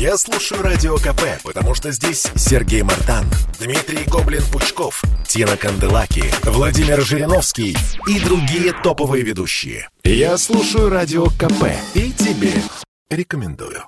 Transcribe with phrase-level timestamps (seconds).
[0.00, 3.26] Я слушаю Радио КП, потому что здесь Сергей Мартан,
[3.58, 7.76] Дмитрий Гоблин-Пучков, Тина Канделаки, Владимир Жириновский
[8.08, 9.90] и другие топовые ведущие.
[10.02, 12.54] Я слушаю Радио КП и тебе
[13.10, 13.84] рекомендую.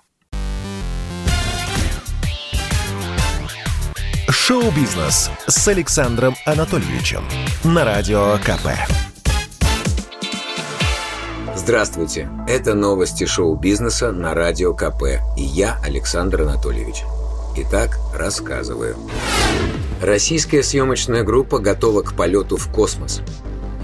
[4.29, 7.25] Шоу-бизнес с Александром Анатольевичем
[7.65, 8.69] на Радио КП.
[11.55, 17.05] Здравствуйте, это новости шоу-бизнеса на Радио КП и я, Александр Анатольевич.
[17.57, 18.97] Итак, рассказываю.
[20.01, 23.21] Российская съемочная группа готова к полету в космос.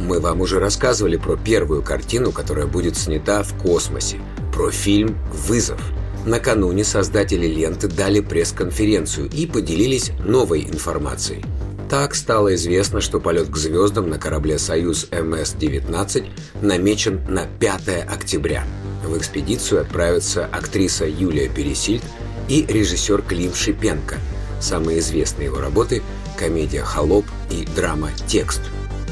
[0.01, 4.19] Мы вам уже рассказывали про первую картину, которая будет снята в космосе,
[4.55, 5.81] про фильм «Вызов».
[6.25, 11.45] Накануне создатели ленты дали пресс-конференцию и поделились новой информацией–
[11.89, 16.29] так стало известно, что полет к звездам на корабле «Союз МС-19»
[16.61, 18.65] намечен на 5 октября.
[19.05, 22.03] В экспедицию отправятся актриса Юлия Пересильд
[22.49, 24.17] и режиссер Клим Шипенко.
[24.61, 26.03] Самые известные его работы–
[26.39, 28.61] комедия «Холоп» и драма «Текст».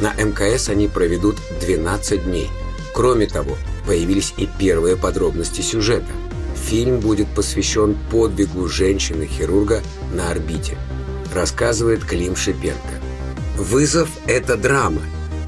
[0.00, 2.48] На МКС они проведут 12 дней.
[2.94, 6.12] Кроме того, появились и первые подробности сюжета.
[6.66, 10.76] Фильм будет посвящен подвигу женщины-хирурга на орбите–
[11.36, 12.80] рассказывает Клим Шипенко.
[13.56, 15.02] Вызов– это драма,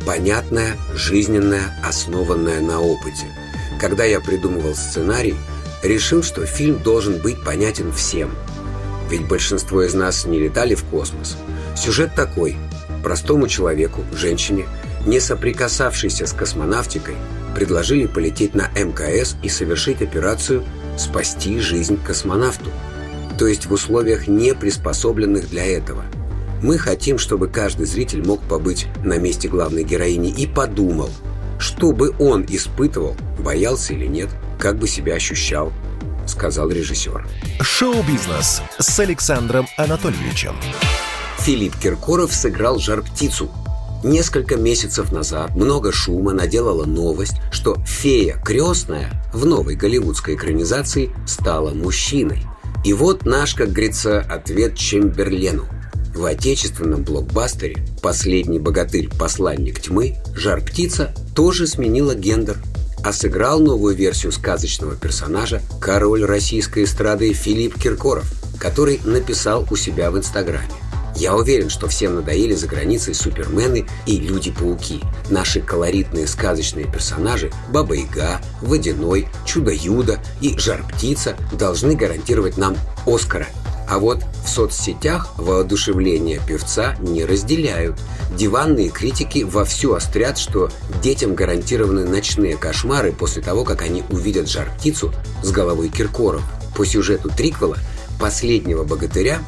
[0.06, 3.27] понятная, жизненная, основанная на опыте.
[3.80, 5.34] Когда я придумывал сценарий,
[5.83, 8.30] решил, что фильм должен быть понятен всем.
[9.11, 11.36] Ведь большинство из нас не летали в космос.
[11.77, 12.56] Сюжет такой.
[13.02, 14.67] Простому человеку, женщине,
[15.06, 17.17] не соприкасавшейся с космонавтикой,
[17.55, 20.64] предложили полететь на МКС и совершить операцию
[20.97, 22.70] «Спасти жизнь космонавту»
[23.39, 26.05] то есть в условиях, не приспособленных для этого.
[26.61, 31.08] Мы хотим, чтобы каждый зритель мог побыть на месте главной героини и подумал,
[31.61, 35.72] что бы он испытывал, боялся или нет, как бы себя ощущал,
[36.27, 37.27] сказал режиссер.
[37.61, 40.56] Шоу-бизнес с Александром Анатольевичем.
[41.39, 43.50] Филипп Киркоров сыграл жар-птицу.
[44.02, 51.73] Несколько месяцев назад много шума наделала новость, что фея крестная в новой голливудской экранизации стала
[51.73, 52.42] мужчиной–
[52.89, 55.67] и вот наш, как говорится, ответ Чемберлену.
[56.15, 62.57] В отечественном блокбастере «Последний богатырь-посланник тьмы» жар-птица тоже сменила гендер,
[63.05, 70.11] а сыграл новую версию сказочного персонажа король российской эстрады Филипп Киркоров, который написал у себя
[70.11, 70.73] в Инстаграме.
[71.18, 75.01] Я уверен, что всем надоели за границей супермены и люди-пауки.
[75.30, 83.48] Наши колоритные сказочные персонажи Баба-Яга, Водяной, Чудо-Юдо и Жар-Птица должны гарантировать нам Оскара.
[83.89, 87.98] А вот в соцсетях воодушевление певца не разделяют.
[88.36, 90.70] Диванные критики вовсю острят, что
[91.02, 95.12] детям гарантированы ночные кошмары после того, как они увидят жар-птицу
[95.42, 96.45] с головой Киркоров.
[96.77, 97.77] По сюжету триквела
[98.20, 99.40] «Последнего богатыря»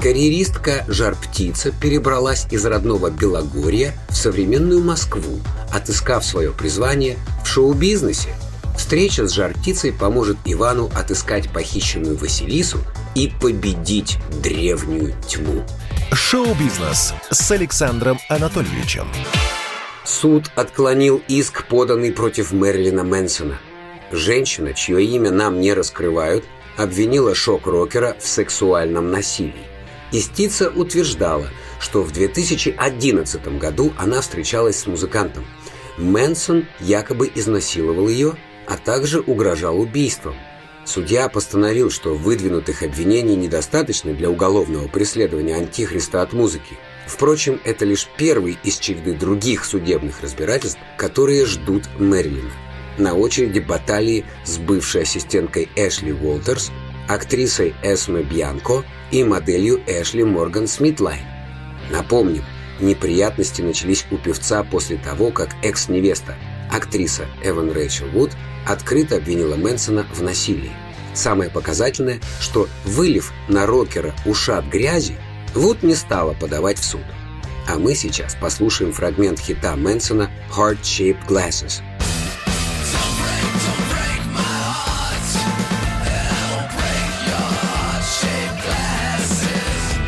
[0.00, 5.40] Карьеристка Жар-Птица перебралась из родного Белогорья в современную Москву,
[5.72, 8.28] отыскав свое призвание в шоу-бизнесе.
[8.76, 12.78] Встреча с Жар-Птицей поможет Ивану отыскать похищенную Василису
[13.14, 15.64] и победить древнюю тьму.
[16.12, 19.08] Шоу-бизнес с Александром Анатольевичем.
[20.04, 23.58] Суд отклонил иск, поданный против Мэрилина Мэнсона.
[24.12, 26.44] Женщина, чье имя нам не раскрывают,
[26.76, 29.75] обвинила шок-рокера в сексуальном насилии.
[30.12, 31.48] Истица утверждала,
[31.80, 35.44] что в 2011 году она встречалась с музыкантом.
[35.98, 38.36] Мэнсон якобы изнасиловал ее,
[38.66, 40.36] а также угрожал убийством.
[40.84, 46.78] Судья постановил, что выдвинутых обвинений недостаточно для уголовного преследования антихриста от музыки.
[47.08, 52.52] Впрочем, это лишь первый из череды других судебных разбирательств, которые ждут Мэрилина.
[52.98, 56.70] На очереди баталии с бывшей ассистенткой Эшли Уолтерс,
[57.08, 61.24] актрисой Эсме Бьянко и моделью Эшли Морган Смитлайн.
[61.90, 62.44] Напомним,
[62.80, 66.34] неприятности начались у певца после того, как экс-невеста,
[66.70, 68.32] актриса Эван Рэйчел Вуд,
[68.66, 70.72] открыто обвинила Мэнсона в насилии.
[71.14, 75.16] Самое показательное, что вылив на рокера ушат грязи,
[75.54, 77.04] Вуд не стала подавать в суд.
[77.68, 81.80] А мы сейчас послушаем фрагмент хита Мэнсона «Heart Shaped Glasses»,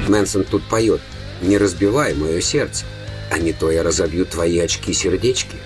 [0.08, 1.00] Мэнсон тут поет
[1.40, 2.84] «Не разбивай мое сердце,
[3.30, 5.56] а не то я разобью твои очки-сердечки».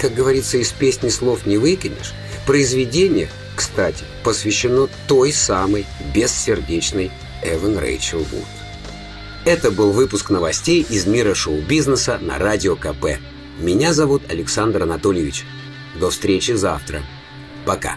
[0.00, 2.12] Как говорится, из песни слов не выкинешь.
[2.46, 7.10] Произведение, кстати, посвящено той самой бессердечной
[7.42, 8.44] Эван Рэйчел Вуд.
[9.44, 13.18] Это был выпуск новостей из мира шоу-бизнеса на Радио КП.
[13.58, 15.44] Меня зовут Александр Анатольевич.
[15.98, 17.02] До встречи завтра.
[17.64, 17.96] Пока.